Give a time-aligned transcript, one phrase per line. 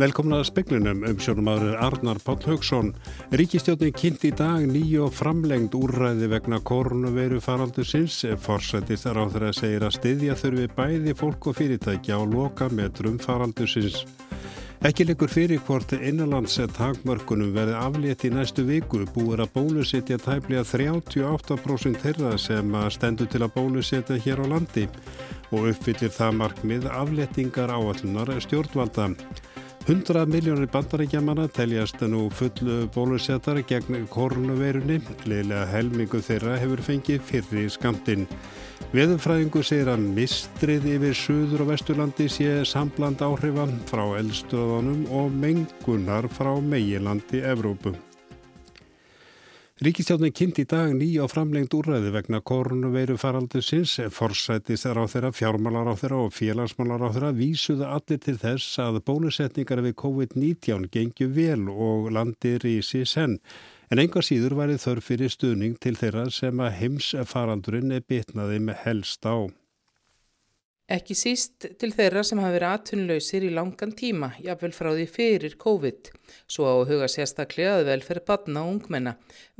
[0.00, 2.86] Velkomna að speklinum um sjónumadur Arnar Páll Haugsson.
[3.36, 8.22] Ríkistjóðin kynnt í dag nýju og framlengd úrræði vegna koronaviru faraldur sinns.
[8.40, 12.70] Forsættist er á þeirra að segja að styðja þurfi bæði fólk og fyrirtækja á loka
[12.72, 14.06] metrum faraldur sinns.
[14.88, 20.64] Ekki leikur fyrir hvort innanlands takmörkunum verði aflétt í næstu viku búið að bólusetja tæplega
[20.64, 24.88] 38% þeirra sem stendur til að bólusetja hér á landi
[25.52, 29.10] og uppfyllir það markmið afléttingar áallunar stjórnvalda.
[29.88, 34.98] 100 miljónir bandaríkjamanna teljast nú fullu bólusettar gegn koronaveirunni.
[35.24, 38.26] Leila helmingu þeirra hefur fengið fyrri skamtinn.
[38.92, 46.28] Veðurfræðingu segir að mistrið yfir Suður og Vesturlandi sé sambland áhrifan frá eldstöðunum og mengunar
[46.28, 47.96] frá meilandi Evrópu.
[49.80, 55.30] Ríkistjálfinn kynnt í dag nýja og framlengt úrræði vegna korunveiru faraldusins, forsættis er á þeirra,
[55.32, 60.84] fjármálar á þeirra og félagsmálar á þeirra vísuðu allir til þess að bólusetningar við COVID-19
[60.92, 63.38] gengju vel og landir í síðan.
[63.88, 68.60] En enga síður væri þörf fyrir stuðning til þeirra sem að heims faraldurinn er bitnaði
[68.60, 69.48] með helst á.
[70.90, 75.52] Ekki síst til þeirra sem hafa verið atvinnlausir í langan tíma, jáfnvel frá því fyrir
[75.62, 76.08] COVID.
[76.50, 79.12] Svo á huga sérstaklega að velferð batna og ungmenna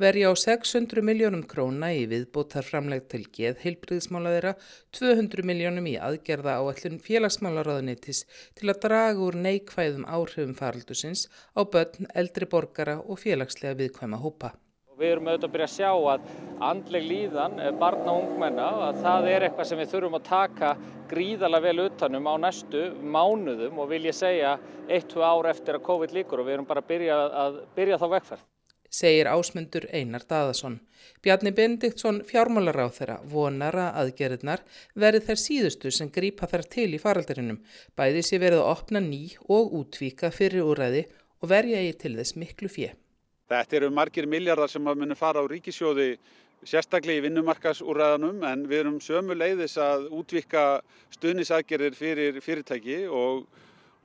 [0.02, 4.52] verja á 600 miljónum króna í viðbótar framleg til geð heilbriðsmála þeirra,
[4.98, 8.24] 200 miljónum í aðgerða á allun félagsmálaráðunitis
[8.58, 14.50] til að draga úr neikvæðum áhrifum faraldusins á börn, eldri borgara og félagslega viðkvæma hópa.
[15.00, 16.24] Við erum auðvitað að byrja að sjá að
[16.60, 20.76] andleg líðan, eh, barna og ungmenna, að það er eitthvað sem við þurfum að taka
[21.08, 26.12] gríðarlega vel utanum á næstu mánuðum og vil ég segja 1-2 ár eftir að COVID
[26.12, 28.44] líkur og við erum bara að byrja, að byrja þá vegferð.
[28.90, 30.80] Segir ásmundur Einar Daðason.
[31.22, 34.64] Bjarni Bendiktsson fjármálaráð þeirra vonar að aðgerðnar
[34.98, 37.62] verið þær síðustu sem grípa þær til í faraldarinnum.
[37.96, 41.06] Bæði sé verið að opna ný og útvíka fyrir úræði
[41.40, 42.90] og verja í til þess miklu fjö.
[43.50, 46.12] Þetta eru margir miljardar sem að munum fara á ríkisjóði
[46.62, 50.64] sérstaklega í vinnumarkasúræðanum en við erum sömu leiðis að útvika
[51.16, 53.48] stuðnisagerir fyrir fyrirtæki og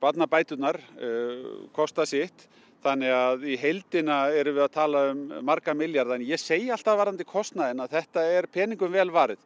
[0.01, 2.47] barnabætunar uh, kosta sitt.
[2.85, 6.97] Þannig að í heildina erum við að tala um marga miljardar en ég segi alltaf
[6.97, 9.41] varandi kostnæðin að þetta er peningum vel varið.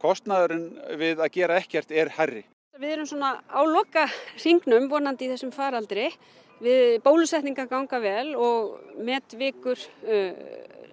[0.00, 0.68] Kostnæðurinn
[1.00, 2.46] við að gera ekkert er herri.
[2.80, 4.06] Við erum svona á loka
[4.40, 6.08] ringnum vonandi í þessum faraldri
[6.62, 10.42] Við bólusetninga ganga vel og með vikur uh,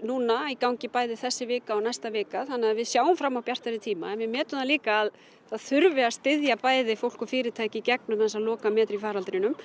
[0.08, 3.46] núna í gangi bæði þessi vika og næsta vika þannig að við sjáum fram á
[3.46, 5.12] bjartari tíma en við metum það líka að
[5.52, 9.56] það þurfi að styðja bæði fólk og fyrirtæki gegnum þess að loka metri í faraldrinum.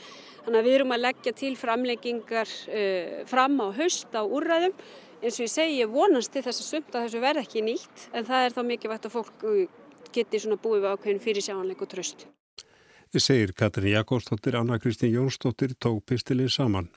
[0.45, 4.77] Þannig að við erum að leggja til framleggingar uh, fram á haust á úrræðum
[5.25, 8.09] eins og ég segi ég vonast til þess að sumt að þessu verð ekki nýtt
[8.13, 9.45] en það er þá mikilvægt að fólk
[10.13, 12.29] geti búið við ákveðin fyrir sjáanleik og tröst
[13.23, 16.89] segir Katrin Jakobsdóttir, Anna Kristín Jónsdóttir tók pistilinn saman.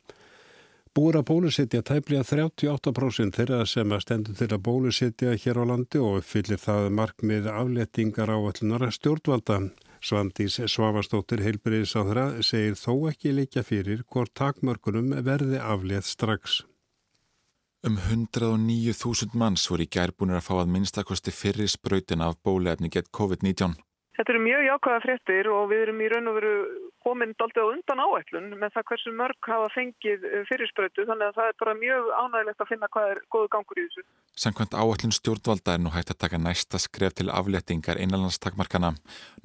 [0.98, 6.00] Búur að bólusetja tæplega 38% þeirra sem að stendur til að bólusetja hér á landi
[6.02, 9.60] og fyllir það markmið aflettingar á allunar stjórnvalda.
[10.02, 16.64] Svandís Svavastóttir þeirra segir þó ekki líka fyrir hvort takmörkunum verði aflétt strax.
[17.86, 23.14] Um 109.000 manns voru í gærbúinir að fá að minnstakosti fyrir spröytin af bólefni gett
[23.14, 23.78] COVID-19.
[24.18, 26.54] Þetta eru mjög jákvæða fréttir og við erum í raun og veru
[27.06, 31.38] komin aldrei á undan áætlun með það hversu mörg hafa fengið eh, fyrirspröytu þannig að
[31.38, 34.06] það er bara mjög ánægilegt að finna hvað er góðu gangur í þessu.
[34.44, 38.94] Samkvæmt áætlun stjórnvalda er nú hægt að taka næsta skref til afléttingar einanlandstakmarkana.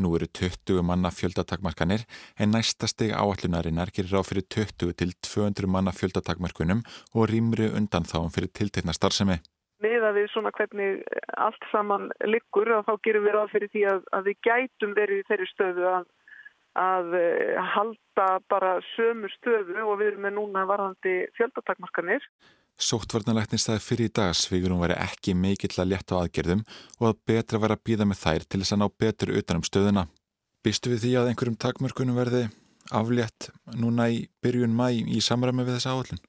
[0.01, 2.09] Nú eru 20 manna fjöldatakmarkanir
[2.41, 6.81] en næsta steg áætlunarinnar gerir á fyrir 20 til 200 manna fjöldatakmarkunum
[7.13, 9.43] og rýmri undan þáum fyrir tilteikna starfsemi
[9.83, 11.03] meða við svona hvernig
[11.41, 15.21] allt saman liggur og þá gerum við ráð fyrir því að, að við gætum verið
[15.21, 16.09] í þeirri stöðu að,
[16.83, 22.27] að eh, halda bara sömu stöðu og við erum með núna varðandi fjöldatakmarkanir.
[22.83, 26.65] Sóttvarnalæknir staði fyrir í dag svigur hún veri ekki mikill að leta á aðgerðum
[27.01, 30.07] og að betra vera að býða með þær til þess að ná betur utanum stöðuna.
[30.63, 32.47] Býstu við því að einhverjum takmörkunum verði
[32.91, 36.23] aflétt núna í byrjun mæ í samræmi við þessa áallun?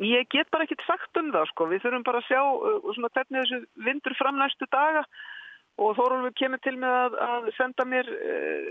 [0.00, 3.12] Ég get bara ekkit sagt um það sko, við þurfum bara að sjá uh, svona,
[3.12, 5.04] hvernig þessu vindur fram næstu daga.
[5.80, 8.70] Og Þórólfur kemur til með að, að senda mér uh,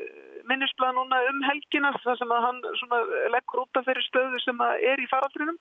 [0.50, 2.60] minnisblad núna um helgina þar sem að hann
[3.36, 5.58] leggur út af þeirri stöðu sem er í faraldrinum.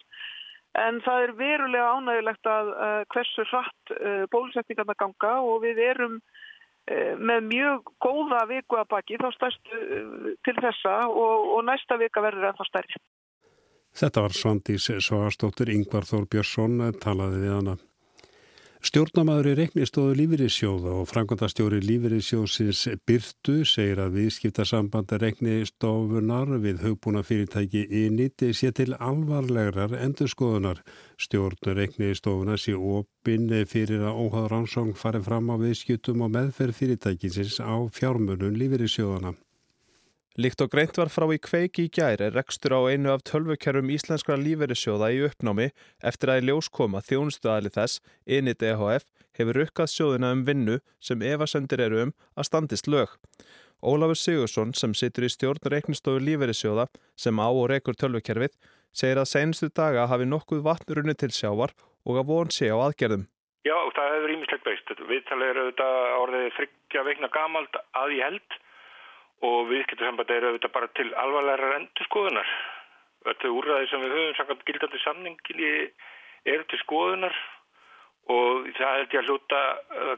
[0.79, 5.35] En það er verulega ánægilegt að uh, hversu hratt uh, bólusetningarna ganga.
[5.45, 10.99] Og við erum uh, með mjög góða viku að baki þá stærstu uh, til þessa.
[11.13, 13.01] Og, og næsta vika verður ennþá stærri.
[13.99, 17.73] Þetta var Svandís Svagastóttir, Yngvar Þór Björnsson talaði við hana.
[18.79, 27.83] Stjórnamaður í reiknistóðu lífeyrissjóða og frangandastjóri lífeyrissjóðsins Byrtu segir að viðskiptarsambanda reiknistofunar við hugbúna fyrirtæki
[27.91, 30.85] í nýtti sé til alvarlegrar endurskoðunar.
[31.19, 37.59] Stjórn reiknistofuna sé opinn fyrir að óháður ansóng farið fram á viðskiptum og meðferð fyrirtækinsins
[37.59, 39.35] á fjármunum lífeyrissjóðana.
[40.39, 44.37] Líkt og greint var frá í kveiki í gæri rekstur á einu af tölvukerrum íslenskra
[44.39, 45.65] líferisjóða í uppnámi
[46.11, 51.25] eftir að í ljós koma þjónustuðali þess, Init EHF, hefur rukkað sjóðina um vinnu sem
[51.27, 53.17] evasendir eru um að standist lög.
[53.83, 56.87] Ólafur Sigursson sem situr í stjórn reiknistofu líferisjóða
[57.19, 58.55] sem á og rekur tölvukerfið
[58.95, 61.75] segir að senustu daga hafi nokkuð vatnurunni til sjávar
[62.07, 63.27] og að von sé á aðgerðum.
[63.67, 64.97] Já, það hefur ímislegt beist.
[65.03, 65.93] Viðtalið eru þetta
[66.23, 68.59] orðið þryggja veikna gamalt að ég held
[69.47, 72.51] og viðskiptarsamband er auðvitað bara til alvarlegar endurskoðunar.
[73.29, 75.71] Þetta úrræði sem við höfum samkvæmt gildandi samningi
[76.49, 77.35] er til skoðunar
[78.35, 79.61] og það held ég að hluta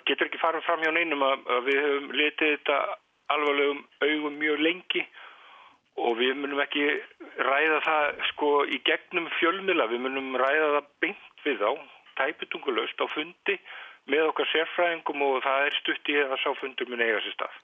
[0.08, 2.78] getur ekki farið fram hjá neinum að við höfum litið þetta
[3.34, 5.04] alvarlegum augum mjög lengi
[6.00, 6.86] og við munum ekki
[7.44, 11.72] ræða það sko í gegnum fjölmila, við munum ræða það beint við á,
[12.20, 13.58] tæpitungulöst á fundi
[14.10, 17.58] með okkar sérfræðingum og það er stutt í að sá fundur mun eiga sér stað.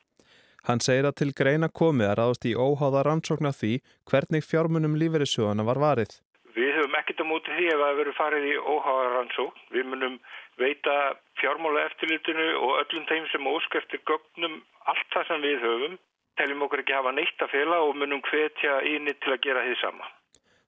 [0.66, 3.76] Hann segir að til greina komið að ráðast í óháða rannsókna því
[4.10, 6.16] hvernig fjármunum lífeyrissjóðana var varið.
[6.56, 9.60] Við höfum ekkert á móti því ef það verður farið í óháða rannsókn.
[9.76, 10.16] Við munum
[10.58, 10.96] veita
[11.38, 14.56] fjármála eftirlutinu og öllum þeim sem óskæftir gögnum
[14.90, 15.94] allt það sem við höfum.
[16.40, 19.76] Teljum okkur ekki hafa neitt að fela og munum hvetja íni til að gera því
[19.84, 20.10] sama.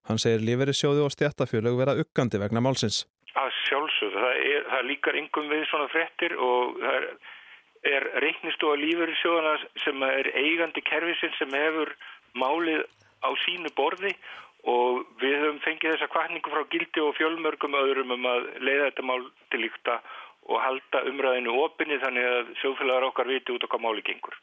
[0.07, 3.03] Hann segir lífeyrissjóði og stjættafjölög vera uggandi vegna málsins.
[3.35, 4.23] Að sjálfsögðu.
[4.23, 7.11] Það, er, það líkar yngum við svona frettir og það er
[7.87, 9.55] er reiknistofa lífeyrissjóðana
[9.85, 11.95] sem er eigandi kerfisinn sem hefur
[12.39, 12.85] málið
[13.23, 14.15] á sínu borði
[14.69, 19.07] og við höfum fengið þessa kvartningu frá gildi og fjölmörgum öðrum um að leiða þetta
[19.11, 19.23] mál
[19.53, 20.01] til líkta
[20.49, 24.37] og halda umræðinu opinni þannig að sjófélagar okkar viti út okkar máli gengur.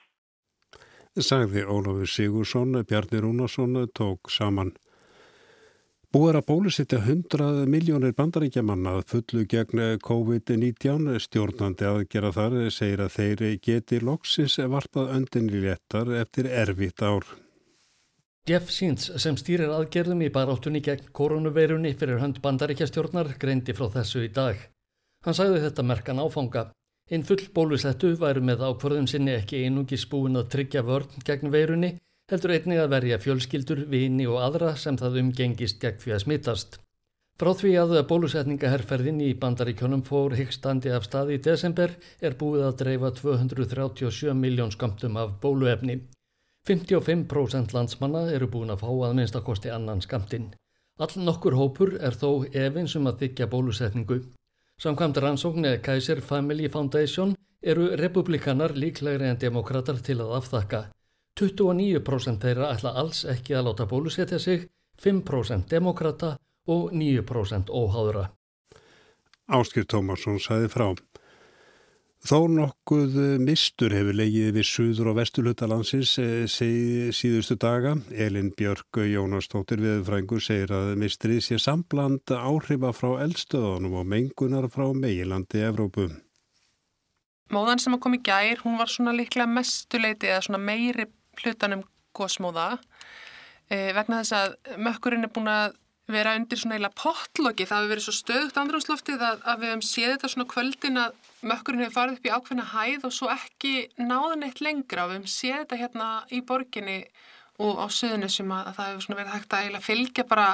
[1.15, 4.73] Sagði Ólafur Sigursson, Bjarni Rúnarsson tók saman
[6.15, 13.01] Búið er að bólusittja 100 miljónir bandaríkjamanna að fullu gegn COVID-19 stjórnandi aðgera þar segir
[13.03, 17.27] að þeir geti loksins varpað öndinni léttar eftir erfitt ár.
[18.47, 24.23] Jeff Seens sem stýrir aðgerðum í baráttunni gegn koronaveirunni fyrir hönd bandaríkjastjórnar greindi frá þessu
[24.23, 24.55] í dag.
[25.27, 26.69] Hann sagði þetta merkan áfanga.
[27.11, 31.97] Einn full bólusettu væru með ákvörðum sinni ekki einungis búin að tryggja vörn gegn veirunni
[32.31, 36.79] heldur einnig að verja fjölskyldur, vini og aðra sem það umgengist gegn því að smittast.
[37.35, 42.77] Frá því að bólusetningaherrferðin í bandaríkjónum fór hyggstandi af staði í desember er búið að
[42.81, 45.99] dreifa 237 miljón skamtum af bóluefni.
[46.65, 50.53] 55% landsmanna eru búin að fá að minnstakosti annan skamtinn.
[50.97, 54.21] All nokkur hópur er þó efinsum að þykja bólusetningu.
[54.79, 60.85] Samkvæmt rannsóknir Kaiser Family Foundation eru republikanar líklegri en demokrater til að aftakka.
[61.35, 64.69] 29% þeirra ætla alls ekki að láta bólusetja sig,
[65.03, 66.37] 5% demokrata
[66.71, 68.29] og 9% óháðura.
[69.51, 70.87] Áskil Tómasson sæði frá.
[72.25, 76.47] Þó nokkuð mistur hefur legið við suður og vestulhutalandsins eh,
[77.13, 77.91] síðustu daga.
[78.09, 84.87] Elin Björg Jónastóttir viðfrængur segir að mistrið sé sambland áhrifa frá eldstöðunum og mengunar frá
[84.97, 86.07] meilandi Evrópu.
[87.53, 91.05] Móðan sem að kom í gær, hún var svona liklega mestuleiti eða svona meiri
[91.43, 91.83] hlutanum
[92.15, 92.67] gósmóða
[93.69, 95.75] e, vegna þess að mökkurinn er búin að
[96.11, 97.65] vera undir svona eila potloki.
[97.65, 101.15] Það hefur verið svo stöðugt andrumsloftið að, að við hefum séð þetta svona kvöldin að
[101.49, 105.05] mökkurinn hefur farið upp í ákveðna hæð og svo ekki náðun eitt lengra.
[105.05, 106.99] Og við hefum séð þetta hérna í borginni
[107.65, 110.47] og á söðunu sem að, að það hefur svona verið hægt að eila fylgja bara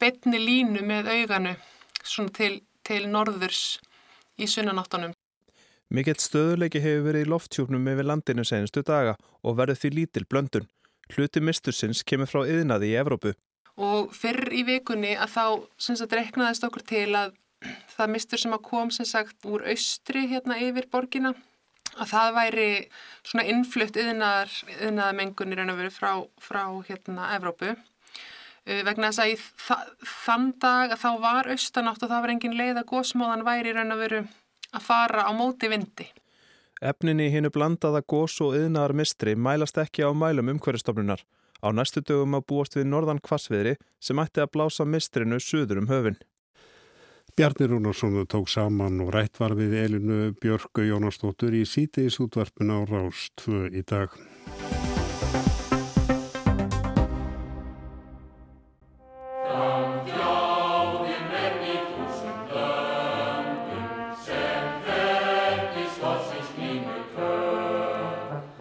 [0.00, 1.54] betni línu með auganu
[2.02, 2.52] svona til,
[2.86, 3.64] til norðurs
[4.40, 5.14] í sunnanáttunum
[5.90, 10.68] Mikill stöðuleiki hefur verið í lofttjúpnum yfir landinu senustu daga og verður því lítil blöndun.
[11.10, 13.32] Hluti mistursins kemur frá yðnaði í Evrópu.
[13.74, 15.44] Og fyrr í vikunni að þá
[15.82, 17.34] sagt, reknaðist okkur til að
[17.96, 21.34] það mistur sem að kom sem sagt úr austri hérna yfir borgina
[21.98, 22.68] að það væri
[23.26, 27.74] svona innflutt yðnaðamengun í raun og veru frá, frá hérna Evrópu.
[28.68, 29.36] Uh, vegna þess að í
[30.22, 33.74] þann dag að þá var austanátt og það var engin leið að gósmóðan væri í
[33.74, 34.22] raun og veru
[34.74, 36.08] að fara á móti vindi.
[36.80, 41.20] Efninni hinnu blandaða gós og yðnaðar mistri mælast ekki á mælum umhverjastofnunar.
[41.60, 45.90] Á næstu dögum að búast við norðan kvassviðri sem ætti að blása mistrinu suður um
[45.92, 46.16] höfin.
[47.36, 52.80] Bjarni Rúnarsson tók saman og rætt var við Elinu Björgu Jónastóttur í sítiðis útvarpin á
[52.88, 54.16] Rást 2 í dag.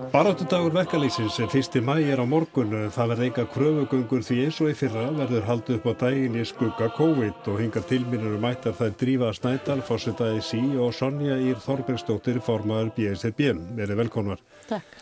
[0.09, 2.71] Baráttudagur verkalýsins er fyrsti mægir á morgun.
[2.89, 6.45] Það verður enga kröfugöngur því eins og í fyrra verður haldið upp á daginn í
[6.49, 12.41] skugga COVID og hinga tilmýnur mættar þær Drífa Snædal, fórsetaði sí og Sonja Ír Þorbergsdóttir,
[12.41, 13.53] formaður BSRB.
[13.77, 14.41] Verið velkonar.
[14.71, 14.97] Takk.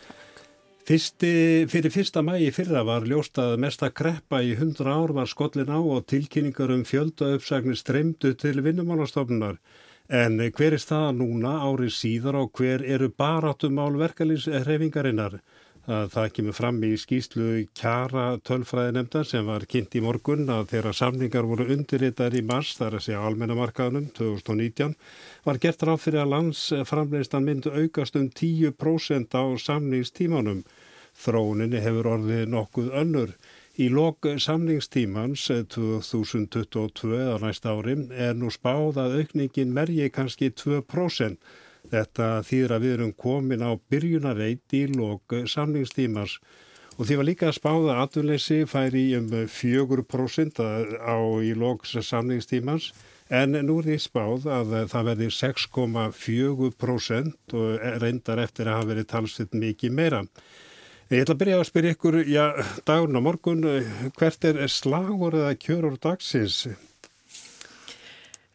[0.87, 1.31] Fyrsti,
[1.71, 6.03] fyrir fyrsta mægi fyrra var ljóstað mesta kreppa í 100 ár var skollin á og
[6.11, 9.55] tilkynningar um fjölda uppsagnir streymdu til vinnumálastofnunar.
[10.07, 15.41] En hver er staða núna árið síðar og hver eru baráttumál verkefliðsreifingarinnar?
[15.87, 20.93] Það, það kemur fram í skýslu kjara tölfræðinemndar sem var kynnt í morgun að þeirra
[20.95, 24.95] samningar voru undirritar í mars, þar að segja almennamarkaðunum 2019,
[25.47, 30.63] var gert ráð fyrir að landsframleistan myndu aukast um 10% á samningstímanum.
[31.19, 33.35] Þróuninni hefur orðið nokkuð önnur.
[33.77, 40.49] Í lok samningstímans 2022 eh, á næsta ári er nú spáð að aukningin merji kannski
[40.49, 41.37] 2%.
[41.91, 46.41] Þetta þýðir að við erum komin á byrjunarreit í lok samningstímans
[46.97, 50.57] og því var líka að spáða að atvinnleysi færi um 4%
[50.97, 52.97] á í lok samningstímans
[53.29, 59.11] en nú er því spáð að það verði 6,4% og reyndar eftir að hafa verið
[59.13, 60.25] talsitt mikið meira.
[61.07, 62.43] Ég ætla að byrja að spyrja ykkur, já,
[62.83, 63.61] dagun á morgun,
[64.19, 66.65] hvert er slagur eða kjörur dagsins?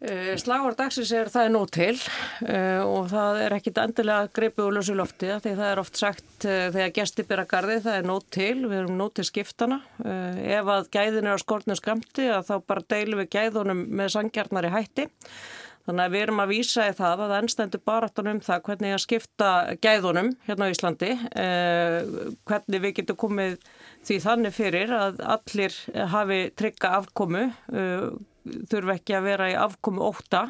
[0.02, 4.64] Eh, slagur dagsins er það er nóg til uh, og það er ekkit endilega greipið
[4.66, 8.08] úr lösu lofti því það er oft sagt uh, þegar gestir byrja gardi það er
[8.10, 9.80] nóg til, við erum nóg til skiptana.
[10.02, 14.74] Ef að gæðin er á skortnu skamti þá bara deilum við gæðunum með sangjarnar í
[14.76, 15.08] hætti.
[15.82, 19.00] Þannig að við erum að vísa í það að ennstendur baráttan um það hvernig að
[19.02, 19.48] skipta
[19.82, 21.10] gæðunum hérna á Íslandi,
[21.42, 21.96] eh,
[22.46, 23.56] hvernig við getum komið
[24.06, 25.78] því þannig fyrir að allir
[26.14, 28.06] hafi trygga afkomu, eh,
[28.70, 30.48] þurfa ekki að vera í afkomu óta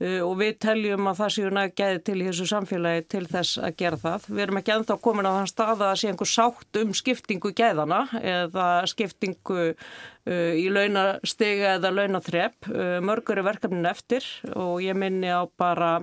[0.00, 3.58] Uh, og við teljum að það séu næg gæði til í þessu samfélagi til þess
[3.60, 4.28] að gera það.
[4.30, 7.98] Við erum ekki ennþá komin á þann stað að sé einhver sátt um skiptingu gæðana
[8.16, 12.70] eða skiptingu uh, í launastega eða launathrepp.
[12.72, 14.24] Uh, mörgur er verkefnin eftir
[14.54, 15.98] og ég minni á bara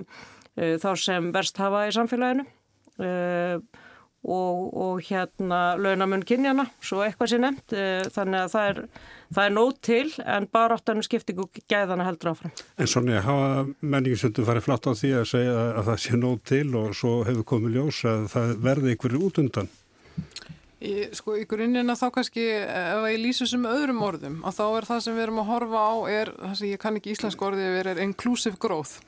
[0.58, 2.42] þá sem verst hafa í samfélaginu
[4.24, 7.76] og, og hérna launamun kynjana, svo eitthvað sé nefnt.
[7.76, 8.82] Uh, þannig að það er
[9.34, 12.54] það er nót til en baráttanum skiptingu gæðana heldur áfram.
[12.80, 16.66] En svona, hafa menningisöndu farið flatt á því að segja að það sé nót til
[16.78, 19.70] og svo hefur komið ljós að það verði ykkur út undan?
[20.78, 24.86] Í, sko, í grunnina þá kannski ef ég lýsum sem öðrum orðum og þá er
[24.86, 27.80] það sem við erum að horfa á er, það sem ég kann ekki íslensk orðið
[27.82, 29.00] er inclusive growth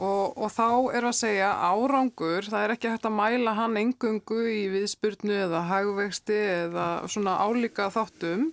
[0.00, 4.42] og, og þá er að segja árangur, það er ekki hægt að mæla hann engungu
[4.48, 8.48] í viðspurnu eða hagvexti eða svona álíka þáttum.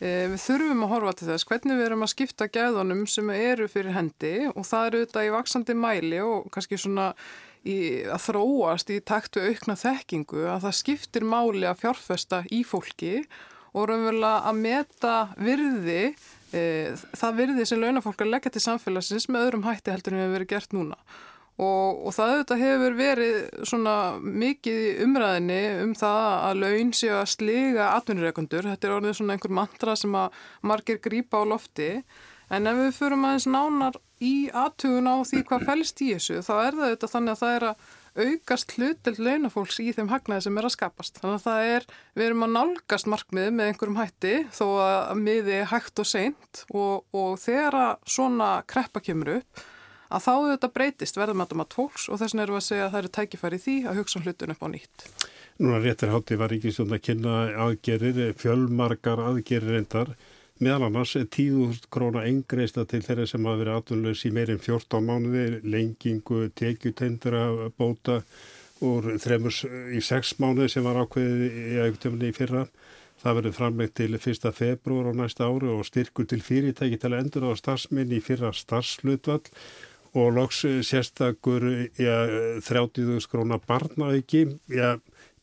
[0.00, 3.68] Eh, við þurfum að horfa til þess hvernig við erum að skipta gæðunum sem eru
[3.68, 7.10] fyrir hendi og það eru auðvitað í vaksandi mæli og kannski svona
[7.68, 7.76] í,
[8.08, 13.18] að þróast í taktu aukna þekkingu að það skiptir máli að fjárfesta í fólki
[13.76, 19.44] og raunverulega að meta virði, e, það virði sem launafólk að leggja til samfélagsins með
[19.46, 20.98] öðrum hætti heldur en hefur verið gert núna.
[21.60, 27.32] Og, og það auðvitað hefur verið svona mikið umræðinni um það að laun séu að
[27.34, 28.68] sliga atvinnureikundur.
[28.70, 31.90] Þetta er orðið svona einhver mantra sem að margir grýpa á lofti.
[32.50, 36.54] En ef við förum aðeins nánar í aðtugun á því hvað fælst í þessu, þá
[36.54, 37.84] er það auðvitað þannig að það er að
[38.18, 41.18] aukast hlutild launafólks í þeim hagnaði sem er að skapast.
[41.20, 41.88] Þannig að það er,
[42.18, 47.04] við erum að nálgast markmið með einhverjum hætti þó að miði hægt og seint og,
[47.14, 49.68] og þegar að svona kreppa kemur upp
[50.10, 52.94] að þá þetta breytist verðum að tólks og þess vegna erum við að segja að
[52.94, 55.04] það eru tækifæri því að hugsa um hlutun upp á nýtt.
[55.60, 57.34] Núna réttir hátti var Ríkisjónd að kynna
[57.66, 60.14] aðgerir, fjölmarkar aðgerir endar,
[60.60, 65.60] meðal annars 10.000 króna engreista til þeirra sem hafa verið aðtunleus í meirinn 14 mánuði,
[65.64, 67.44] lengingu, tekjutendra,
[67.78, 68.20] bóta
[68.84, 72.66] úr þremus í 6 mánuði sem var ákveðið í auktöfni í fyrra.
[73.20, 74.50] Það verður framlegt til 1.
[74.56, 78.52] februar á næsta ári og styrkur til fyrirtæki til að endur á starfsminni í fyrra
[78.56, 79.42] starfslutvall
[80.16, 81.66] og loks sérstakur
[82.00, 82.16] ja,
[82.64, 84.46] 30.000 krónar barnaauki.
[84.72, 84.96] Ja,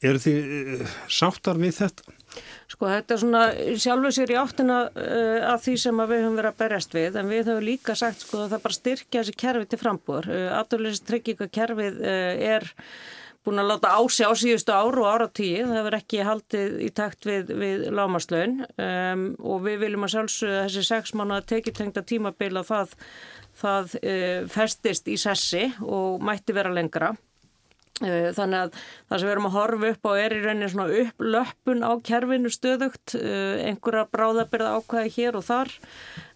[0.05, 2.15] eru þið eh, sáttar við þetta?
[2.69, 3.43] Sko þetta er svona
[3.81, 7.31] sjálfur sér í áttina uh, að því sem við höfum verið að berjast við en
[7.31, 10.27] við höfum líka sagt sko að það bara styrkja þessi kerfi til frambúr.
[10.29, 12.67] Uh, Aturleysi tryggingakerfið uh, er
[13.47, 15.63] búin að láta ásjá síðustu ár og ára tíu.
[15.63, 20.65] Það hefur ekki haldið í takt við, við lámaslöun um, og við viljum að sjálfsögða
[20.67, 22.97] þessi sex manna tekitengta tímabila það
[23.57, 23.95] það
[24.53, 27.15] festist í sessi og mætti vera lengra.
[27.97, 28.75] Uh, þannig að
[29.09, 32.51] það sem við erum að horfa upp á er í rauninni svona upplöppun á kerfinu
[32.53, 35.71] stöðugt, uh, einhverja bráðabirða ákvæði hér og þar.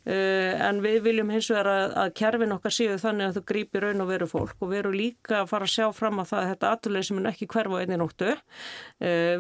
[0.01, 3.84] Uh, en við viljum hins vegar að, að kerfin okkar séu þannig að þau grípi
[3.84, 4.56] raun og veru fólk.
[4.58, 7.20] Og við erum líka að fara að sjá fram að það að þetta aturleið sem
[7.22, 8.32] er ekki hverfa einni nóttu.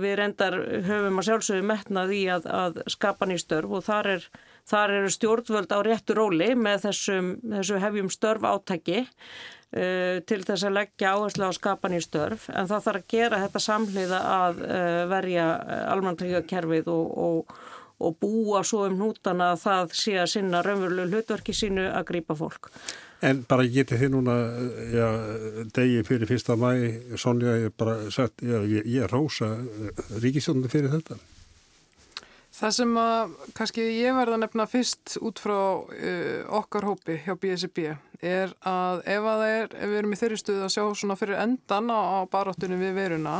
[0.03, 4.29] Við reyndar höfum að sjálfsögum metnað í að, að skapa nýstörf og þar, er,
[4.69, 9.07] þar eru stjórnvöld á réttu róli með þessum, þessum hefjum störf átæki
[9.71, 13.61] til þess að leggja áherslu á skapan í störf en það þarf að gera þetta
[13.63, 15.45] samhliða að uh, verja
[15.93, 17.53] almantryggakerfið og, og,
[18.03, 22.35] og búa svo um nútana að það sé að sinna raunverulegu hlutverki sínu að grýpa
[22.35, 22.67] fólk.
[23.21, 24.35] En bara getið þið núna,
[24.89, 25.07] já,
[25.77, 26.71] degi fyrir fyrsta mæ,
[27.21, 29.53] Sonja, ég bara sagt, já, ég, ég er rosa
[30.23, 31.19] ríkisjónu fyrir þetta.
[32.61, 37.87] Það sem að kannski ég verða nefna fyrst út frá uh, okkar hópi hjá BSB
[38.21, 41.41] er að ef að er, ef við erum í þeirri stuðu að sjá svona fyrir
[41.41, 43.39] endan á, á baráttunum við veruna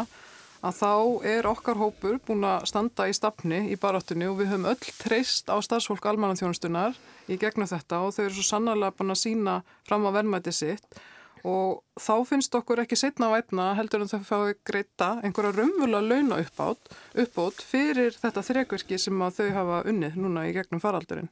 [0.66, 0.94] að þá
[1.36, 5.54] er okkar hópur búin að standa í stafni í baráttunni og við höfum öll treyst
[5.54, 6.98] á starfsfólk almananþjónustunar
[7.30, 11.02] í gegnum þetta og þau eru svo sannarlega búin að sína fram á verðmæti sitt
[11.48, 16.42] og þá finnst okkur ekki setna vætna heldur en þau fái greita einhverja rumvula launa
[16.44, 21.32] uppátt, uppátt fyrir þetta þrekverki sem að þau hafa unnið núna í gegnum faraldurinn.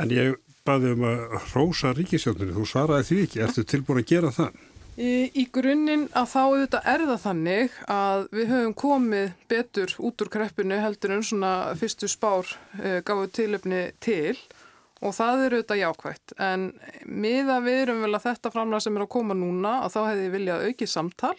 [0.00, 4.30] En ég baði um að rósa ríkisjóninu, þú svaraði því ekki, ertu tilbúin að gera
[4.34, 4.60] það?
[4.92, 10.24] Í, í grunninn að þá auðvitað er það þannig að við höfum komið betur út
[10.24, 14.61] úr kreppinu heldur en svona fyrstu spár e, gáðu tilöfni til og
[15.10, 16.68] það eru auðvitað jákvægt en
[17.10, 20.32] miða við erum vel að þetta framlega sem er að koma núna að þá hefði
[20.36, 21.36] viljað aukið samtal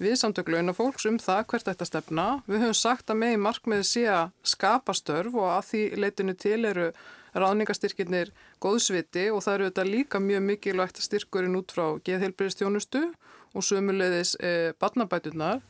[0.00, 2.26] við samtök launafólks um það hvert þetta stefna.
[2.48, 6.60] Við höfum sagt að með markmiði sé að skapa störf og að því leitinu til
[6.70, 6.86] eru
[7.36, 13.04] ráðningastyrkirnir góðsviti og það eru þetta líka mjög mikilvægt styrkurinn út frá geðheilbyrðistjónustu
[13.54, 15.60] og sömulegðis e, barnabætunar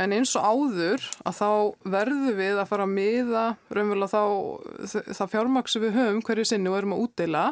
[0.00, 1.50] en eins og áður að þá
[1.94, 6.78] verður við að fara að miða raunverulega þá það fjármaks við höfum hverju sinni og
[6.80, 7.44] erum að útdeila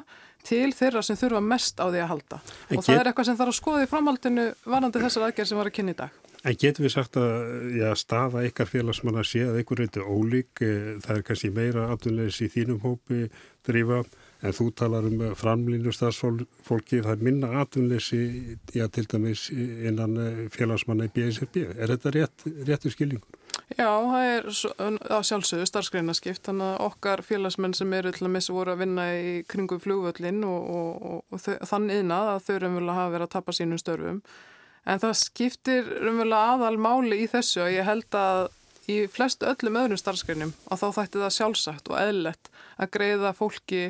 [0.42, 3.38] til þeirra sem þurfa mest á því að halda en og það er eitthvað sem
[3.38, 6.20] þarf að skoða í framhaldinu varandi þessar aðgerð sem var að kynna í dag.
[6.42, 10.62] En getur við sagt að já, staða ykkar félagsmann að sé að einhver reyndi ólík,
[10.66, 13.28] eh, það er kannski meira aftunleis í þínum hópi
[13.62, 14.00] drífa
[14.42, 20.42] en þú talar um framlýnu stafsfólki, það er minna aftunleisi, já til dæmis innan eh,
[20.52, 21.62] félagsmanna í BSRB.
[21.76, 23.40] Er þetta rétt, réttu skilningur?
[23.72, 24.48] Já, það er
[25.08, 29.06] á sjálfsögðu starfsgreinaskipt, þannig að okkar félagsmenn sem eru til að missa voru að vinna
[29.16, 33.36] í kringum flugvöllin og, og, og, og þann innað að þau að hafa verið að
[33.36, 34.24] tappa sínum störfum
[34.82, 38.48] En það skiptir raunverulega aðal máli í þessu og ég held að
[38.90, 42.50] í flestu öllum öðrum starfsgreinum að þá þætti það sjálfsagt og eðlert
[42.82, 43.82] að greiða fólki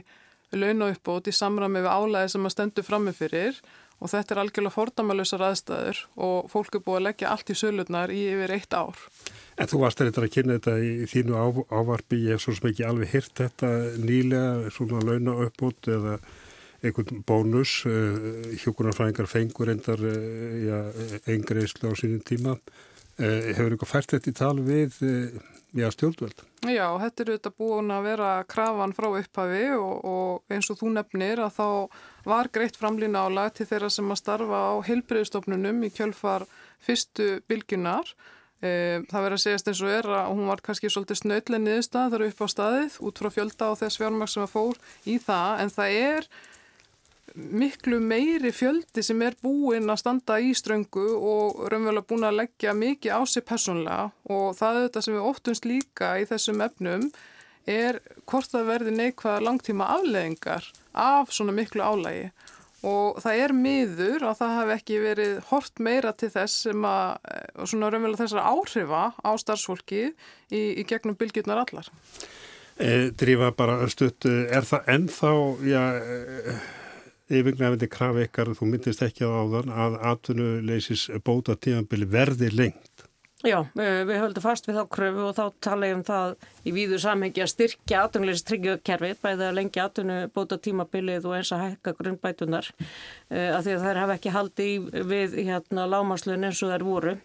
[0.57, 3.62] launa uppbót í samræmi við álæði sem að stendu frammefyrir
[4.03, 8.12] og þetta er algjörlega fordamalösar aðstæður og fólk er búið að leggja allt í sölurnar
[8.12, 8.99] í yfir eitt ár.
[9.61, 11.38] En þú varst þetta að kynna þetta í þínu
[11.71, 16.17] ávarfi, ég hef svo sem ekki alveg hyrt þetta nýlega svona launa uppbót eða
[16.83, 22.57] einhvern bónus, eh, hjókunarfræðingar fengur endar eh, eingreislu á sínum tíma.
[23.21, 24.99] Eh, hefur ykkur fært þetta í tal við
[25.77, 26.43] já, stjórnvöld?
[26.69, 30.93] Já, þetta eru þetta búin að vera krafan frá upphafi og, og eins og þú
[30.97, 31.69] nefnir að þá
[32.29, 36.47] var greitt framlýna álag til þeirra sem að starfa á heilbreyðstofnunum í kjölfar
[36.83, 38.15] fyrstu bylginar.
[38.63, 42.25] Það verður að segjast eins og er að hún var kannski svolítið snöðlega niðurstað þar
[42.29, 45.73] upp á staðið út frá fjölda og þess fjármaks sem að fór í það en
[45.75, 46.29] það er
[47.35, 52.75] miklu meiri fjöldi sem er búinn að standa í ströngu og raunverulega búin að leggja
[52.77, 57.07] mikið á sig personlega og það er þetta sem við óttumst líka í þessum efnum
[57.68, 60.66] er hvort það verði neikvæða langtíma afleðingar
[60.99, 62.27] af svona miklu álægi
[62.83, 67.16] og það er miður að það hafi ekki verið hort meira til þess sem að
[67.62, 71.90] svona raunverulega þessar áhrifa á starfsfólki í, í gegnum bylgjurnar allar.
[72.83, 75.35] E, Drífa bara stutt, er það ennþá,
[75.71, 75.83] já...
[77.38, 83.09] Yfirgnæfandi krafi ykkar, þú myndist ekki á áðan að atvinnuleysis bóta tímanbili verði lengt.
[83.42, 86.99] Já, við höldum fast við þá kröfu og þá tala ég um það í víðu
[87.03, 92.68] samhengi að styrkja atvinnuleysis tryggjökerfið bæði að lengja atvinnubóta tímabilið og eins að hækka grunnbætunar
[92.71, 94.68] uh, að því að þær hafa ekki haldi
[95.11, 97.16] við hérna lámaslun eins og þær voru.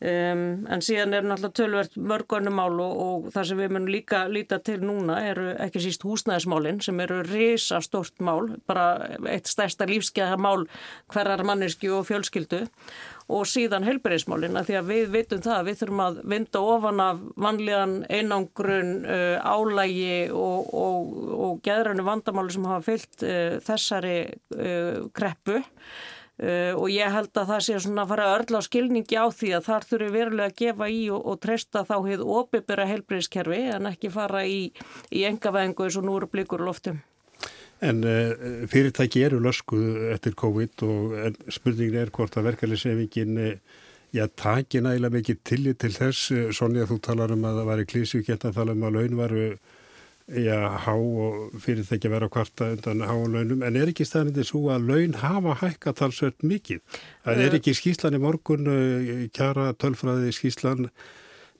[0.00, 4.20] Um, en síðan er náttúrulega tölvert mörgönnum mál og, og það sem við munum líka
[4.32, 8.86] líta til núna eru ekki síst húsnæðismálinn sem eru risa stort mál, bara
[9.28, 10.64] eitt stærsta lífskeiða mál
[11.12, 12.62] hverjar manneski og fjölskyldu.
[13.28, 17.02] Og síðan helberiðismálinn að því að við veitum það að við þurfum að vinda ofan
[17.04, 21.12] af vanlíðan einangrun, uh, álægi og, og,
[21.44, 24.16] og geðrannu vandamáli sem hafa fyllt uh, þessari
[24.56, 25.60] uh, kreppu
[26.40, 29.50] Uh, og ég held að það sé svona að fara öll á skilningi á því
[29.58, 33.88] að þar þurfi verulega að gefa í og, og treysta þá hefur opibera heilbreyðskerfi en
[33.90, 34.70] ekki fara í,
[35.12, 37.02] í engavengu eins og nú eru blikur loftum.
[37.84, 38.32] En uh,
[38.72, 43.36] fyrirtæki eru löskuð eftir COVID og spurningin er hvort að verkefliðsefingin
[44.16, 46.32] já, taki nægilega mikið tillit til þess.
[46.56, 49.46] Sonja, þú talar um að það væri klísugett að tala um að laun varu
[50.30, 53.64] já, há og fyrirtæki vera kvarta undan háan launum.
[53.66, 56.82] En er ekki staðnindi svo að laun hafa hækka talsvört mikið?
[57.24, 58.70] Það er ekki skýslan í morgun,
[59.34, 60.90] kjara tölfræði skýslan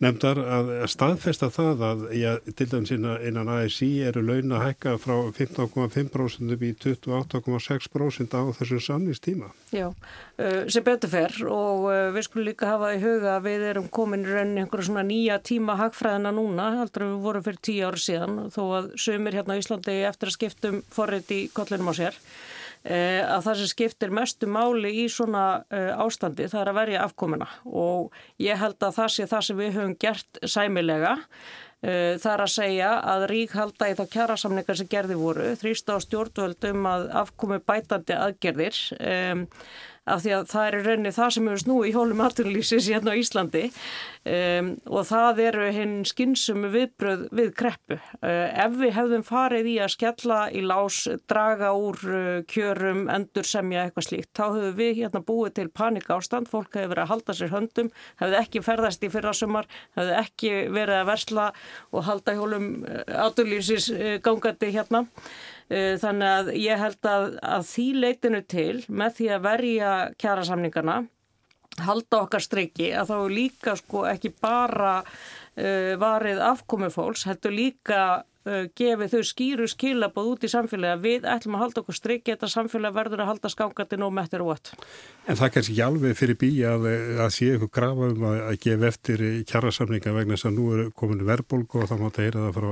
[0.00, 5.14] nefndar að staðfesta það að já, til dæmis innan ASI eru laun að hækka frá
[5.36, 9.50] 15,5% upp í 28,6% á þessum samnistíma.
[9.76, 13.66] Já, uh, sem betur fer og uh, við skulum líka hafa í huga að við
[13.74, 17.60] erum komin í rauninni einhverja svona nýja tíma hagfræðina núna, heldur að við vorum fyrir
[17.68, 21.92] tíu ára síðan þó að sömur hérna á Íslandi eftir að skiptum forrið í kollinum
[21.92, 22.16] á sér.
[22.80, 27.02] Eh, að það sem skiptir mestu máli í svona uh, ástandi það er að verja
[27.04, 27.48] afkomuna.
[27.68, 31.12] Og ég held að það sé það sem við höfum gert sæmilega.
[31.84, 35.98] Uh, það er að segja að rík halda í þá kjærasamningar sem gerði voru þrýsta
[36.00, 38.80] á stjórnvöldum að afkomi bætandi aðgerðir.
[38.96, 39.44] Um,
[40.10, 43.20] af því að það er rauninni það sem eru snúi í hólum aðtunlýsins hérna á
[43.20, 47.98] Íslandi um, og það eru hinn skynsum viðbröð við kreppu.
[48.20, 53.48] Uh, ef við hefðum farið í að skella í lás, draga úr uh, kjörum, endur
[53.48, 57.12] semja eitthvað slíkt, þá hefðu við hérna búið til panika ástand, fólk hefur verið að
[57.14, 57.92] halda sér höndum,
[58.22, 61.48] hefðu ekki ferðast í fyrrasumar, hefðu ekki verið að versla
[61.94, 62.68] og halda hólum
[63.06, 65.06] aðtunlýsins uh, gangandi hérna.
[65.70, 70.96] Eh, þannig að ég held að, að því leitinu til með því að verja kjærasamningana,
[71.87, 78.00] halda okkar streiki að þá líka sko ekki bara uh, varið afkomi fólks, heldur líka
[78.18, 82.35] uh, gefið þau skýru skilabóð út í samfélagi að við ætlum að halda okkur streiki
[82.35, 84.72] þetta samfélagi verður að halda skángandi nóg með þetta og what.
[85.30, 88.42] En það er kannski ekki alveg fyrir bí að, að sé eitthvað grafa um að,
[88.50, 92.48] að gefa eftir kjærasamninga vegna þess að nú er komin verðbólku og þá mátta heyra
[92.48, 92.70] það frá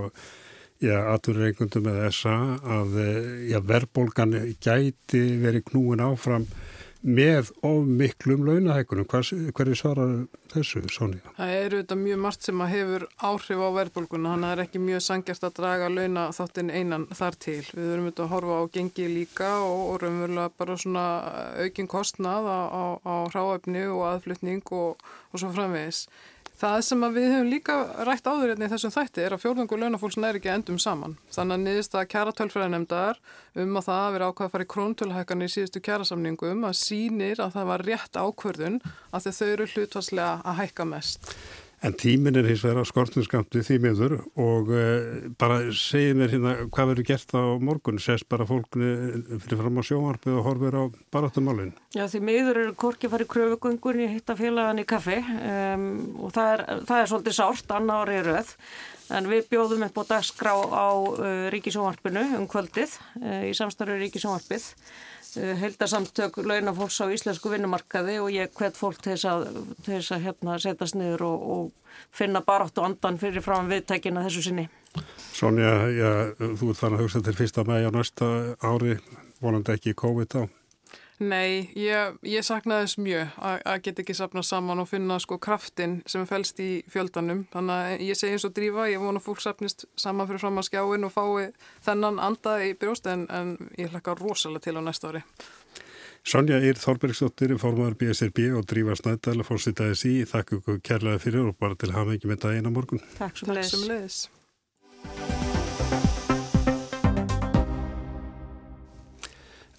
[0.86, 2.34] aðurreikundum eða SA
[2.78, 6.46] að eh, já, verðbólgan gæti verið knúin áfram
[7.02, 9.06] með of miklum launahækunum.
[9.06, 10.14] Hverju svarar
[10.52, 11.32] þessu, Sóníða?
[11.36, 14.62] Það eru þetta mjög margt sem að hefur áhrif á verðbólguna, þannig að það er
[14.64, 17.60] ekki mjög sangjast að draga launa þáttinn einan þar til.
[17.70, 21.04] Við verum þetta að horfa á gengi líka og, og raunverulega bara svona
[21.62, 24.98] aukin kostnað á, á, á ráefni og aðflutning og,
[25.32, 26.08] og svo framvegis.
[26.58, 30.16] Það sem við hefum líka rætt áður hérna í þessum þætti er að fjórðungur launafólks
[30.18, 31.14] næri ekki endum saman.
[31.30, 33.20] Þannig að niðurst að kjara tölfræðinemdar
[33.62, 37.54] um að það veri ákveð að fara í króntölhækkan í síðustu kjarasamningum að sínir að
[37.54, 38.80] það var rétt ákverðun
[39.14, 41.32] að þau eru hlutvarslega að hækka mest.
[41.86, 46.90] En tímin er hins vegar skortinskamti því miður og uh, bara segið mér hérna hvað
[46.92, 48.88] verður gert á morgun, sést bara fólkni
[49.44, 51.70] fyrir fram á sjónvarpið og horfir á baráttumálinn.
[51.94, 55.88] Já því miður eru korki farið kröfugöngun í hittafélagan í kaffi um,
[56.26, 58.54] og það er, það er svolítið sárt, annar árið rauð.
[59.14, 64.66] En við bjóðum upp á dagskrá á uh, Ríkisjónvarpinu um kvöldið uh, í samstarfið Ríkisjónvarpið
[65.36, 69.44] Eh, heldarsamtök launafólks á íslensku vinnumarkaði og ég hvet fólk til þess að,
[69.84, 74.24] til þess að hérna, setjast niður og, og finna barátt og andan fyrir frá viðtækina
[74.24, 74.68] þessu sinni.
[75.36, 78.30] Sonja, já, þú ert þannig að hugsa til fyrsta mæg á næsta
[78.64, 78.96] ári,
[79.44, 80.42] vonandi ekki COVID á?
[81.18, 85.96] Nei, ég, ég saknaði þess mjög að geta ekki sapna saman og finna sko kraftin
[86.06, 87.42] sem fælst í fjöldanum.
[87.50, 90.68] Þannig að ég segi eins og drífa, ég vona fólk sapnist saman fyrir fram að
[90.70, 91.48] skjáin og fái
[91.88, 95.24] þennan andað í brjóst en, en ég hlakka rosalega til á næsta ári.
[96.28, 100.14] Sonja Ír Þorbergsdóttir, formar BSRB og drífa snættæla fórsýtaðis í.
[100.28, 103.02] Þakku kærlega fyrir og bara til hafa ekki með það eina morgun.
[103.18, 104.26] Takk sem leiðis.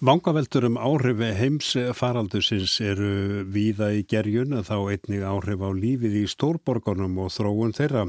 [0.00, 6.22] Vangaveltur um áhrifi heims faraldusins eru víða í gerjun þá einnig áhrif á lífið í
[6.32, 8.06] stórborgunum og þróun þeirra.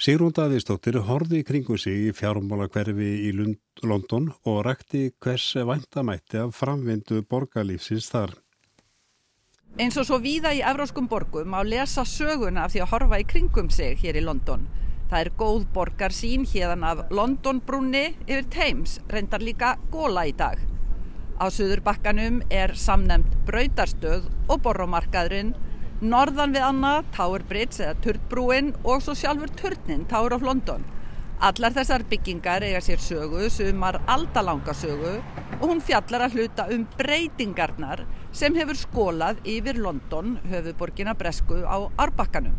[0.00, 3.32] Sigrún Davíðsdóttir horði kringu sig í fjármála hverfi í
[3.84, 8.32] London og rækti hvers væntamætti af framvindu borgarlífsins þar.
[9.76, 13.26] Eins og svo víða í evróskum borgum á lesa söguna af því að horfa í
[13.28, 14.64] kringum sig hér í London.
[15.12, 20.75] Það er góð borgarsín hérdan af Londonbrunni yfir Thames, reyndar líka góla í dag.
[21.36, 25.50] Á Suðurbakkanum er samnemt brautarstöð og borromarkaðurinn,
[26.00, 30.86] norðan við annað Tower Bridge eða Turtbrúin og svo sjálfur Turtnin, Tower of London.
[31.44, 35.18] Allar þessar byggingar eiga sér sögu, sumar aldalanga sögu
[35.60, 41.84] og hún fjallar að hluta um breytingarnar sem hefur skólað yfir London, höfuborgina Bresku á
[42.00, 42.56] Árbakkanum.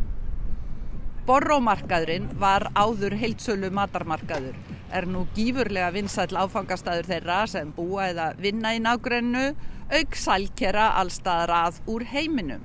[1.26, 8.73] Borromarkaðurinn var áður heilsölu matarmarkaður er nú gífurlega vinsætl áfangastæður þeirra sem búa eða vinna
[8.76, 9.45] í nágrennu
[9.91, 12.63] auk sælkera allstaðar að úr heiminum.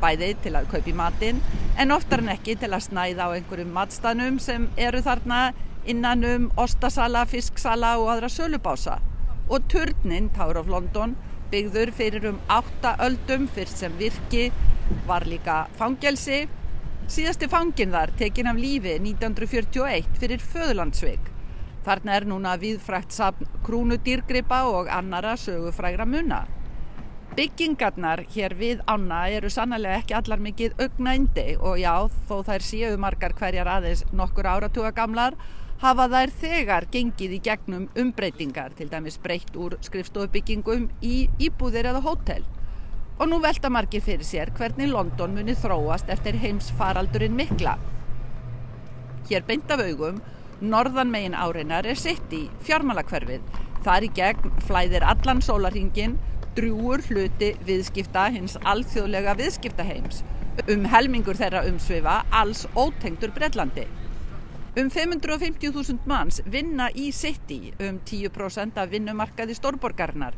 [0.00, 1.42] Bæði til að kaupi matinn
[1.78, 5.50] en oftar en ekki til að snæða á einhverjum matstanum sem eru þarna
[5.86, 9.00] innan um ostasala, fisksala og aðra sölubása.
[9.50, 11.16] og turnin Tower of London
[11.50, 14.50] byggður fyrir um 8 öldum fyrst sem virki
[15.08, 16.44] var líka fangelsi.
[17.10, 21.29] Síðasti fangin þar tekin af lífi 1941 fyrir föðlandsveik.
[21.84, 23.16] Þarna er núna viðfrækt
[23.64, 26.46] krúnudýrgripa og annara sögufrægra munna.
[27.36, 31.94] Byggingarnar hér við ána eru sannlega ekki allar mikið augnaindi og já,
[32.28, 35.36] þó þær séu margar hverjar aðeins nokkur áratuga gamlar,
[35.80, 42.02] hafa þær þegar gengið í gegnum umbreytingar, til dæmis breytt úr skrifstofubyggingum í íbúðir eða
[42.04, 42.42] hótel.
[43.20, 47.78] Og nú velta margir fyrir sér hvernig London muni þróast eftir heims faraldurinn mikla.
[49.30, 50.20] Hér beint af augum,
[50.60, 53.42] norðan megin áreinar er sitt í fjármálakverfið.
[53.84, 56.18] Þar í gegn flæðir allan sólarhingin,
[56.56, 60.22] drúur hluti viðskipta hins alþjóðlega viðskiptaheims.
[60.68, 63.86] Um helmingur þeirra umsvifa alls ótengtur Breitlandi.
[64.78, 70.36] Um 550.000 manns vinna í City um 10% af vinnumarkaði stórborgarnar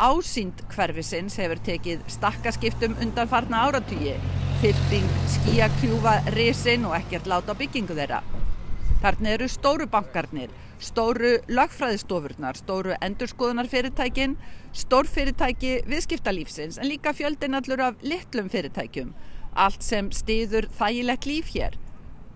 [0.00, 4.14] Ásýnd hverfisins hefur tekið stakkaskiptum undanfarna áratugi,
[4.62, 8.22] þyrting skíakljúfa risin og ekkert láta byggingu þeirra.
[9.00, 14.34] Þarna eru stóru bankarnir, stóru lagfræðistofurnar, stóru endurskoðunarfyrirtækin,
[14.76, 19.14] stórfyrirtæki viðskiptalífsins en líka fjöldin allur af litlum fyrirtækjum.
[19.56, 21.78] Allt sem stiður þægilegt líf hér.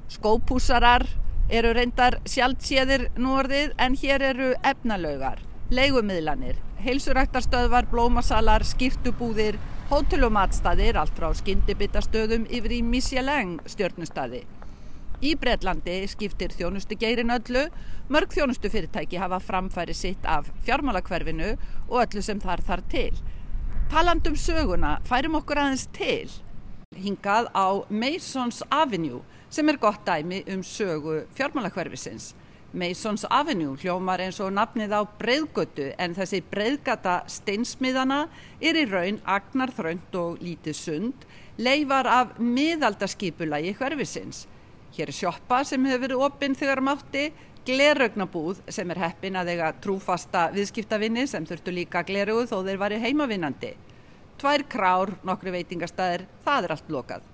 [0.09, 1.05] Skópúsarar
[1.53, 9.61] eru reyndar sjálfséðir núorðið en hér eru efnalögar, leigumiðlanir, heilsuræktarstöðvar, blómasalar, skiptubúðir,
[9.93, 14.47] hótel og matstaðir, allt frá skyndibittastöðum yfir í Michelin stjórnustadi.
[15.25, 17.63] Í Breitlandi skiptir þjónustu geirin öllu,
[18.13, 21.55] mörg þjónustu fyrirtæki hafa framfæri sitt af fjármálakverfinu
[21.87, 23.23] og öllu sem þar þar til.
[23.89, 26.29] Talandum söguna færum okkur aðeins til.
[26.93, 32.35] Hingað á Masons Avenue sem er gott dæmi um sögu fjármálakverfisins.
[32.77, 38.27] Masons Avenue hljómar eins og nafnið á breyðgötu en þessi breyðgata steinsmiðana
[38.61, 44.51] er í raun agnar þrönd og lítið sund, leifar af miðaldaskipulagi hverfisins.
[44.95, 47.25] Hér er sjoppa sem hefur verið opinn þegar mátti,
[47.67, 52.99] gleraugnabúð sem er heppin að eiga trúfasta viðskiptavinni sem þurftu líka gleruð þó þeir varu
[53.03, 53.73] heimavinnandi.
[54.39, 57.25] Tvær krár, nokkru veitingastæðir, það er allt lokað.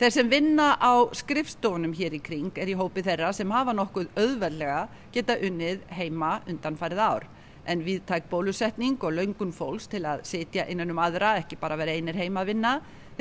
[0.00, 4.08] Þeir sem vinna á skrifstofunum hér í kring er í hópi þeirra sem hafa nokkuð
[4.18, 4.80] auðveldlega
[5.14, 7.28] geta unnið heima undanfarið ár.
[7.62, 11.94] En viðtæk bólusetning og laungun fólks til að setja innan um aðra, ekki bara vera
[11.94, 12.72] einir heima að vinna,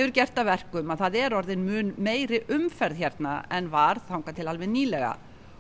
[0.02, 4.36] hefur gert að verkum að það er orðin mun meiri umferð hérna en var þanga
[4.38, 5.14] til alveg nýlega.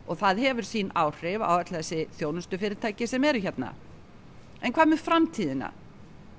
[0.10, 3.72] Og það hefur sín áhrif á all þessi þjónustu fyrirtæki sem eru hérna.
[4.62, 5.72] En hvað með framtíðina?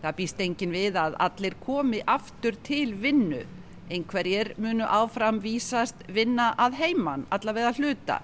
[0.03, 3.43] Það býst engin við að allir komi aftur til vinnu
[3.93, 8.23] Einhverjir munu áfram vísast vinna að heiman, allavega hluta.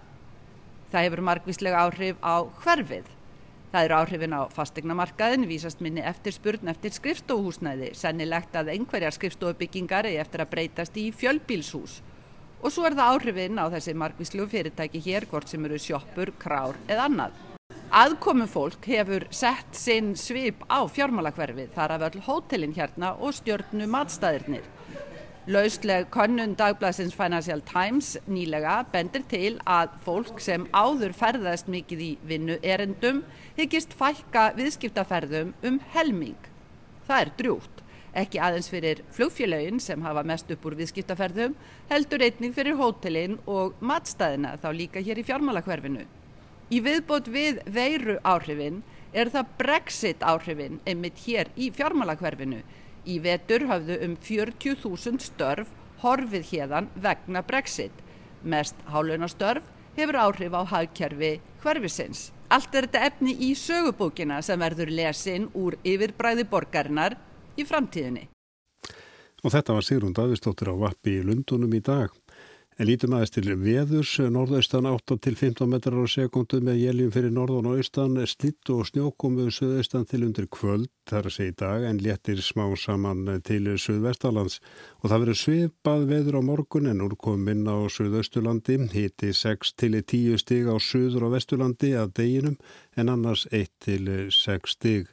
[0.92, 3.10] Það hefur margvíslega áhrif á hverfið.
[3.78, 10.18] Það eru áhrifin á fastegnamarkaðin, vísast minni eftirspurn eftir skrifstóhúsnæði, sennilegt að einhverjar skrifstóbyggingar er
[10.24, 12.00] eftir að breytast í fjölbílshús.
[12.58, 16.74] Og svo er það áhrifin á þessi margvíslu fyrirtæki hér, hvort sem eru sjoppur, krár
[16.88, 17.38] eða annað.
[18.00, 23.86] Aðkomu fólk hefur sett sinn svip á fjármálakverfið, þar af öll hótelin hérna og stjórnu
[23.94, 24.66] matstæðirnir.
[25.48, 32.08] Lausleg könnun dagblæsins Financial Times nýlega bendir til að fólk sem áður ferðast mikið í
[32.28, 33.22] vinnu erendum
[33.56, 36.36] hyggist fælka viðskiptaferðum um helming.
[37.08, 37.80] Það er drjútt,
[38.12, 41.54] ekki aðeins fyrir flugfélagin sem hafa mest upp úr viðskiptaferðum,
[41.88, 46.04] heldur einning fyrir hótelin og matstæðina þá líka hér í fjármálakverfinu.
[46.68, 48.82] Í viðbót við veiru áhrifin
[49.16, 52.60] er það Brexit áhrifin einmitt hér í fjármálakverfinu
[53.08, 55.70] Í vetur hafðu um 40.000 störf
[56.02, 57.94] horfið hérðan vegna Brexit.
[58.44, 59.64] Mest hálunastörf
[59.96, 62.28] hefur áhrif á hagkerfi hverfisins.
[62.52, 67.16] Allt er þetta efni í sögubókina sem verður lesin úr yfirbræði borgarinnar
[67.56, 68.28] í framtíðinni.
[69.44, 72.12] Og þetta var Sigrun Davistóttir á Vappi í Lundunum í dag.
[72.78, 77.32] En lítum aðeins til veðurs, norðaustan 8 til 15 metrar á sekundu með jæljum fyrir
[77.34, 81.88] norðan og austan, slitt og snjókomuðu söðaustan til undir kvöld, þar að segja í dag,
[81.88, 84.60] en léttir smá saman til söðvestalands.
[85.02, 90.38] Og það verður svipað veður á morgun en úrkominn á söðaustulandi, hiti 6 til 10
[90.38, 92.60] stig á söður og vestulandi að deginum,
[92.94, 95.10] en annars 1 til 6 stig.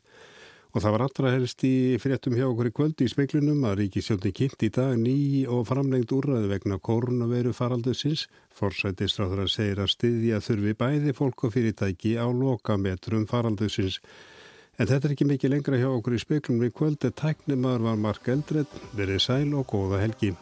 [0.76, 4.34] Og það var allra helst í fréttum hjá okkur í kvöldi í smeiklunum að Ríkisjóndi
[4.36, 8.26] kynnt í dag ný og framlengt úrraði vegna koronaviru faraldusins.
[8.60, 14.02] Forsætistráður að segja að styðja þurfi bæði fólk og fyrirtæki á lokametrum faraldusins.
[14.76, 17.14] En þetta er ekki mikið lengra hjá okkur í smeiklunum í kvöldi.
[17.16, 20.34] Tæknumar var Mark Eldred, verið sæl og góða helgi.